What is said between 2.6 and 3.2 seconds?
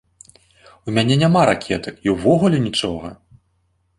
нічога.